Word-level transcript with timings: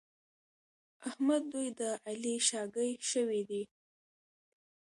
احمد 1.07 1.43
دوی 1.53 1.67
د 1.79 1.81
علي 2.07 2.35
شاګی 2.47 2.91
شوي 3.11 3.41
دي. 3.49 3.63